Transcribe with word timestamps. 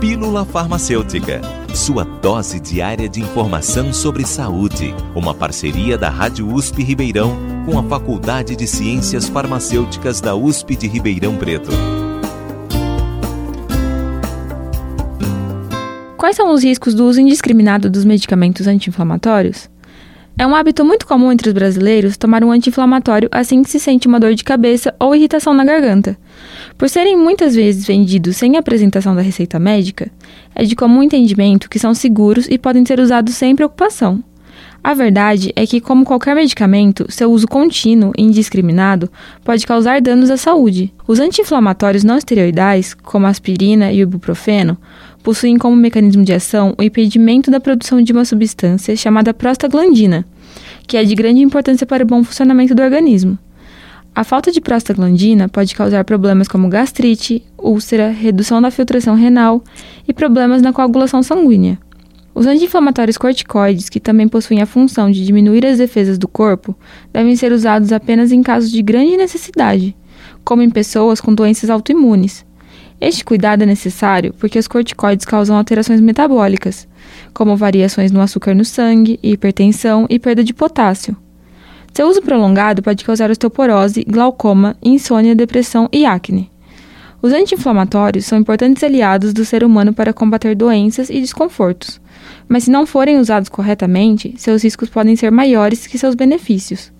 Pílula 0.00 0.44
Farmacêutica, 0.44 1.40
sua 1.74 2.04
dose 2.04 2.60
diária 2.60 3.08
de 3.08 3.22
informação 3.22 3.94
sobre 3.94 4.26
saúde. 4.26 4.94
Uma 5.14 5.32
parceria 5.32 5.96
da 5.96 6.10
Rádio 6.10 6.52
USP 6.52 6.82
Ribeirão 6.82 7.34
com 7.64 7.78
a 7.78 7.82
Faculdade 7.82 8.54
de 8.54 8.66
Ciências 8.66 9.26
Farmacêuticas 9.26 10.20
da 10.20 10.34
USP 10.36 10.76
de 10.76 10.86
Ribeirão 10.86 11.36
Preto. 11.36 11.70
Quais 16.18 16.36
são 16.36 16.52
os 16.52 16.62
riscos 16.62 16.94
do 16.94 17.06
uso 17.06 17.22
indiscriminado 17.22 17.88
dos 17.88 18.04
medicamentos 18.04 18.66
anti-inflamatórios? 18.66 19.70
É 20.38 20.46
um 20.46 20.54
hábito 20.54 20.84
muito 20.84 21.06
comum 21.06 21.32
entre 21.32 21.48
os 21.48 21.54
brasileiros 21.54 22.18
tomar 22.18 22.44
um 22.44 22.52
anti-inflamatório 22.52 23.26
assim 23.32 23.62
que 23.62 23.70
se 23.70 23.80
sente 23.80 24.06
uma 24.06 24.20
dor 24.20 24.34
de 24.34 24.44
cabeça 24.44 24.94
ou 25.00 25.16
irritação 25.16 25.54
na 25.54 25.64
garganta. 25.64 26.18
Por 26.78 26.90
serem 26.90 27.16
muitas 27.16 27.54
vezes 27.54 27.86
vendidos 27.86 28.36
sem 28.36 28.56
apresentação 28.56 29.14
da 29.14 29.22
receita 29.22 29.58
médica, 29.58 30.10
é 30.54 30.62
de 30.62 30.76
comum 30.76 31.02
entendimento 31.02 31.70
que 31.70 31.78
são 31.78 31.94
seguros 31.94 32.46
e 32.50 32.58
podem 32.58 32.84
ser 32.84 33.00
usados 33.00 33.34
sem 33.34 33.56
preocupação. 33.56 34.22
A 34.84 34.94
verdade 34.94 35.52
é 35.56 35.66
que, 35.66 35.80
como 35.80 36.04
qualquer 36.04 36.36
medicamento, 36.36 37.06
seu 37.08 37.32
uso 37.32 37.48
contínuo 37.48 38.12
e 38.16 38.22
indiscriminado 38.22 39.10
pode 39.42 39.66
causar 39.66 40.00
danos 40.00 40.30
à 40.30 40.36
saúde. 40.36 40.92
Os 41.08 41.18
anti-inflamatórios 41.18 42.04
não 42.04 42.16
esteroidais, 42.16 42.94
como 42.94 43.26
a 43.26 43.30
aspirina 43.30 43.90
e 43.90 44.00
o 44.00 44.02
ibuprofeno, 44.02 44.78
possuem 45.24 45.58
como 45.58 45.74
mecanismo 45.74 46.22
de 46.22 46.32
ação 46.32 46.74
o 46.78 46.82
impedimento 46.82 47.50
da 47.50 47.58
produção 47.58 48.00
de 48.00 48.12
uma 48.12 48.24
substância 48.24 48.94
chamada 48.94 49.34
prostaglandina, 49.34 50.24
que 50.86 50.96
é 50.96 51.02
de 51.02 51.14
grande 51.14 51.40
importância 51.40 51.86
para 51.86 52.04
o 52.04 52.06
bom 52.06 52.22
funcionamento 52.22 52.74
do 52.74 52.82
organismo. 52.82 53.36
A 54.16 54.24
falta 54.24 54.50
de 54.50 54.62
prostaglandina 54.62 55.46
pode 55.46 55.74
causar 55.74 56.02
problemas 56.02 56.48
como 56.48 56.70
gastrite, 56.70 57.44
úlcera, 57.58 58.08
redução 58.08 58.62
da 58.62 58.70
filtração 58.70 59.14
renal 59.14 59.62
e 60.08 60.14
problemas 60.14 60.62
na 60.62 60.72
coagulação 60.72 61.22
sanguínea. 61.22 61.78
Os 62.34 62.46
anti-inflamatórios 62.46 63.18
corticoides, 63.18 63.90
que 63.90 64.00
também 64.00 64.26
possuem 64.26 64.62
a 64.62 64.66
função 64.66 65.10
de 65.10 65.22
diminuir 65.22 65.66
as 65.66 65.76
defesas 65.76 66.16
do 66.16 66.26
corpo, 66.26 66.74
devem 67.12 67.36
ser 67.36 67.52
usados 67.52 67.92
apenas 67.92 68.32
em 68.32 68.42
casos 68.42 68.70
de 68.70 68.80
grande 68.80 69.18
necessidade, 69.18 69.94
como 70.42 70.62
em 70.62 70.70
pessoas 70.70 71.20
com 71.20 71.34
doenças 71.34 71.68
autoimunes, 71.68 72.46
este 72.98 73.22
cuidado 73.22 73.62
é 73.62 73.66
necessário 73.66 74.32
porque 74.38 74.58
os 74.58 74.66
corticoides 74.66 75.26
causam 75.26 75.56
alterações 75.56 76.00
metabólicas, 76.00 76.88
como 77.34 77.54
variações 77.54 78.10
no 78.10 78.22
açúcar 78.22 78.54
no 78.54 78.64
sangue, 78.64 79.20
hipertensão 79.22 80.06
e 80.08 80.18
perda 80.18 80.42
de 80.42 80.54
potássio. 80.54 81.14
Seu 81.96 82.08
uso 82.08 82.20
prolongado 82.20 82.82
pode 82.82 83.02
causar 83.02 83.30
osteoporose, 83.30 84.04
glaucoma, 84.06 84.76
insônia, 84.82 85.34
depressão 85.34 85.88
e 85.90 86.04
acne. 86.04 86.50
Os 87.22 87.32
anti-inflamatórios 87.32 88.26
são 88.26 88.38
importantes 88.38 88.84
aliados 88.84 89.32
do 89.32 89.46
ser 89.46 89.64
humano 89.64 89.94
para 89.94 90.12
combater 90.12 90.54
doenças 90.54 91.08
e 91.08 91.18
desconfortos, 91.18 91.98
mas 92.46 92.64
se 92.64 92.70
não 92.70 92.84
forem 92.84 93.18
usados 93.18 93.48
corretamente, 93.48 94.34
seus 94.36 94.62
riscos 94.62 94.90
podem 94.90 95.16
ser 95.16 95.30
maiores 95.30 95.86
que 95.86 95.96
seus 95.96 96.14
benefícios. 96.14 96.92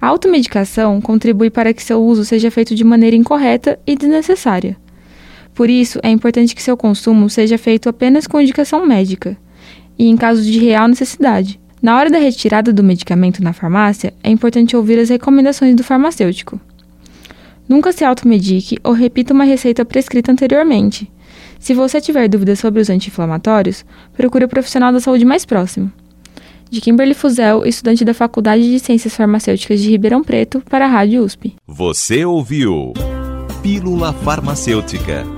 A 0.00 0.06
automedicação 0.06 1.02
contribui 1.02 1.50
para 1.50 1.74
que 1.74 1.84
seu 1.84 2.02
uso 2.02 2.24
seja 2.24 2.50
feito 2.50 2.74
de 2.74 2.84
maneira 2.84 3.14
incorreta 3.14 3.78
e 3.86 3.94
desnecessária. 3.94 4.74
Por 5.54 5.68
isso, 5.68 6.00
é 6.02 6.08
importante 6.08 6.54
que 6.54 6.62
seu 6.62 6.78
consumo 6.78 7.28
seja 7.28 7.58
feito 7.58 7.90
apenas 7.90 8.26
com 8.26 8.40
indicação 8.40 8.86
médica 8.86 9.36
e 9.98 10.08
em 10.08 10.16
casos 10.16 10.46
de 10.46 10.58
real 10.60 10.88
necessidade. 10.88 11.60
Na 11.80 11.96
hora 11.96 12.10
da 12.10 12.18
retirada 12.18 12.72
do 12.72 12.82
medicamento 12.82 13.42
na 13.42 13.52
farmácia, 13.52 14.12
é 14.22 14.30
importante 14.30 14.76
ouvir 14.76 14.98
as 14.98 15.08
recomendações 15.08 15.76
do 15.76 15.84
farmacêutico. 15.84 16.60
Nunca 17.68 17.92
se 17.92 18.04
automedique 18.04 18.78
ou 18.82 18.92
repita 18.92 19.32
uma 19.32 19.44
receita 19.44 19.84
prescrita 19.84 20.32
anteriormente. 20.32 21.10
Se 21.58 21.74
você 21.74 22.00
tiver 22.00 22.28
dúvidas 22.28 22.58
sobre 22.58 22.80
os 22.80 22.90
anti-inflamatórios, 22.90 23.84
procure 24.16 24.44
o 24.44 24.48
profissional 24.48 24.92
da 24.92 25.00
saúde 25.00 25.24
mais 25.24 25.44
próximo. 25.44 25.92
De 26.70 26.80
Kimberly 26.80 27.14
Fuzel, 27.14 27.64
estudante 27.64 28.04
da 28.04 28.12
Faculdade 28.12 28.70
de 28.70 28.78
Ciências 28.78 29.14
Farmacêuticas 29.14 29.80
de 29.80 29.90
Ribeirão 29.90 30.22
Preto, 30.22 30.62
para 30.68 30.84
a 30.84 30.88
Rádio 30.88 31.22
USP. 31.22 31.54
Você 31.66 32.24
ouviu 32.24 32.92
Pílula 33.62 34.12
Farmacêutica 34.12 35.37